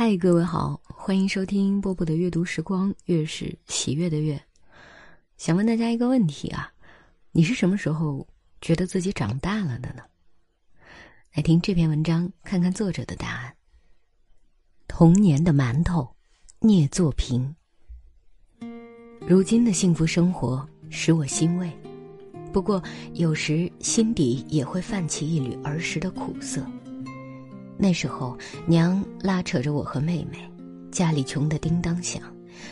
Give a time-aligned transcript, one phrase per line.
[0.00, 4.40] 嗨，各位好，欢迎收听波波的阅读时光，月是喜悦的月。
[5.36, 6.72] 想问大家一个问题啊，
[7.32, 8.24] 你是什么时候
[8.60, 10.04] 觉得自己长大了的呢？
[11.34, 13.52] 来听这篇文章，看看作者的答案。
[14.86, 16.08] 童年的馒头，
[16.60, 17.52] 聂作平。
[19.26, 21.76] 如今的幸福生活使我欣慰，
[22.52, 22.80] 不过
[23.14, 26.64] 有时心底也会泛起一缕儿时的苦涩。
[27.78, 28.36] 那时候，
[28.66, 30.38] 娘拉扯着我和妹妹，
[30.90, 32.20] 家里穷得叮当响。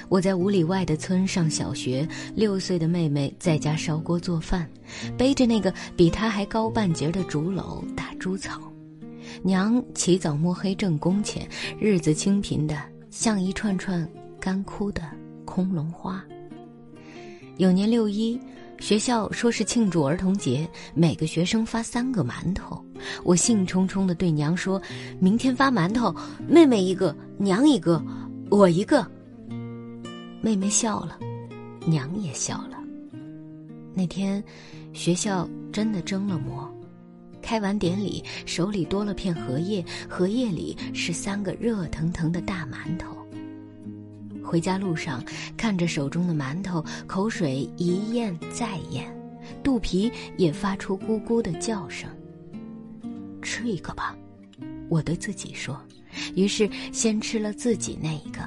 [0.08, 4.68] 我在五里外的村上小学，六岁的妹妹在家烧锅做饭，
[5.16, 8.60] 背着那个比她还高半截的竹篓打猪草。
[9.42, 12.76] 娘起早摸黑挣工钱，日子清贫的
[13.10, 14.06] 像一串串
[14.40, 15.02] 干枯的
[15.44, 16.24] 空笼花。
[17.58, 18.38] 有年六一。
[18.78, 22.84] 学校说是庆祝儿童节，每个学生发三个馒头。
[23.24, 24.80] 我兴冲冲地对娘说
[25.18, 26.14] ：“明天发馒头，
[26.46, 28.02] 妹妹一个，娘一个，
[28.50, 29.06] 我一个。”
[30.42, 31.18] 妹妹笑了，
[31.86, 32.78] 娘也笑了。
[33.94, 34.42] 那天，
[34.92, 36.70] 学校真的蒸了馍。
[37.42, 43.15] 开完典礼，手里多了片荷叶，荷叶里是三个热腾腾的大馒头。
[44.46, 45.22] 回家路上，
[45.56, 49.04] 看着手中的馒头，口水一咽再咽，
[49.62, 52.08] 肚皮也发出咕咕的叫声。
[53.42, 54.16] 吃一个吧，
[54.88, 55.78] 我对自己说。
[56.34, 58.40] 于是先吃了自己那一个，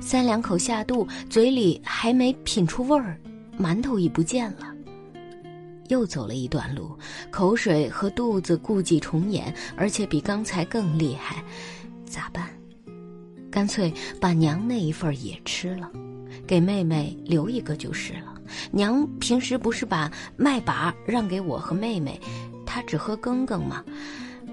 [0.00, 3.18] 三两口下肚，嘴里还没品出味儿，
[3.58, 4.74] 馒头已不见了。
[5.88, 6.98] 又走了一段路，
[7.30, 11.42] 口水和肚子故伎重演，而且比刚才更厉害，
[12.04, 12.48] 咋办？
[13.54, 15.88] 干脆把娘那一份也吃了，
[16.44, 18.34] 给妹妹留一个就是了。
[18.72, 22.20] 娘平时不是把麦把让给我和妹妹，
[22.66, 23.84] 她只喝羹羹吗？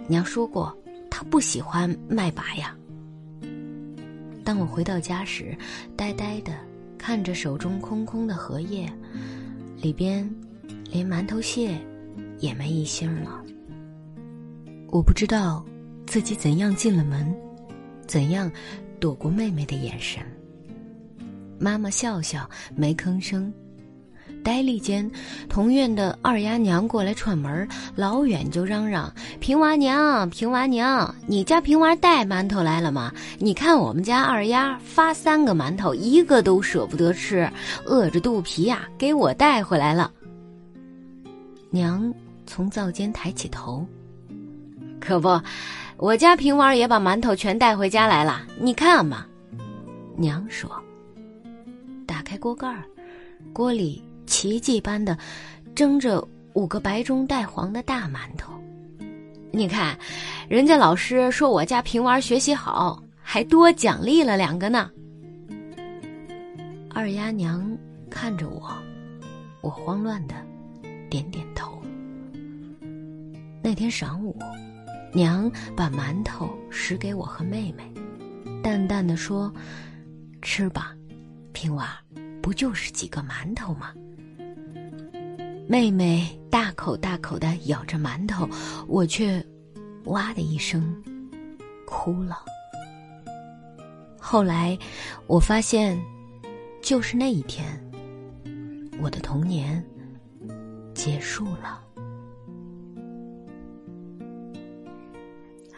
[0.07, 0.77] 娘说过，
[1.09, 2.77] 她不喜欢麦把呀。
[4.43, 5.57] 当我回到家时，
[5.97, 6.53] 呆呆的
[6.95, 8.87] 看着手中空空的荷叶，
[9.77, 10.29] 里边
[10.91, 11.75] 连馒头屑
[12.37, 13.43] 也没一星了。
[14.89, 15.65] 我不知道
[16.05, 17.35] 自己怎样进了门，
[18.05, 18.51] 怎样。
[19.01, 20.21] 躲过妹妹的眼神，
[21.59, 23.51] 妈妈笑笑没吭声。
[24.43, 25.09] 呆立间，
[25.49, 33.11] 同院的二丫娘过来串门，老远就嚷嚷：“平娃娘，平娃娘，你家平娃带馒头来了吗？
[33.39, 37.51] 你看我们家二丫发三个馒头，一个都舍不得吃，
[37.85, 40.11] 饿着肚皮呀，给我带回来了。”
[41.71, 42.13] 娘
[42.45, 43.83] 从灶间抬起头，
[44.99, 45.27] 可不。
[46.01, 49.23] 我家平娃也把馒头全带回家来了，你看嘛。
[50.17, 50.67] 娘说
[52.07, 52.83] ：“打开锅盖儿，
[53.53, 55.15] 锅里奇迹般的
[55.75, 58.51] 蒸着五个白中带黄的大馒头。
[59.51, 59.95] 你看，
[60.49, 64.89] 人家老师说我家平娃学习好，还多奖励了两个呢。”
[66.89, 67.77] 二丫娘
[68.09, 68.73] 看着我，
[69.61, 70.33] 我慌乱的
[71.11, 71.79] 点点头。
[73.61, 74.35] 那天晌午。
[75.13, 77.83] 娘把馒头拾给我和妹妹，
[78.63, 79.53] 淡淡的说
[80.41, 80.95] ：“吃吧，
[81.51, 81.99] 平娃，
[82.41, 83.93] 不就是几个馒头吗？”
[85.67, 88.49] 妹妹大口大口的咬着馒头，
[88.87, 89.45] 我却
[90.05, 90.95] 哇的一声
[91.85, 92.37] 哭了。
[94.19, 94.77] 后来
[95.27, 95.99] 我发现，
[96.81, 97.65] 就是那一天，
[99.01, 99.83] 我的童年
[100.93, 101.81] 结束了。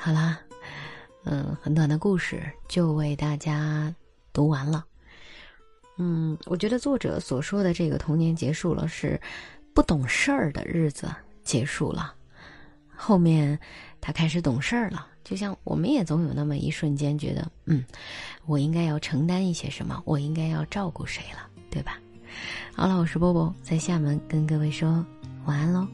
[0.04, 0.38] 好啦，
[1.24, 3.96] 嗯，很短的故事就为大家
[4.34, 4.84] 读完了。
[5.98, 9.18] 嗯，我觉得作者所说的这个童年结束了，是
[9.74, 11.08] 不懂事儿的日子
[11.46, 12.14] 结束了。
[12.94, 13.58] 后面
[14.02, 17.86] 他开始懂事儿了，就像我们也总有那么一瞬间觉得，嗯，
[18.46, 21.98] 我应该要承担一些什么，我应该要照顾谁了，对吧？
[22.76, 25.06] 好了，我是波波，在厦门跟各位说
[25.46, 25.88] 晚安喽。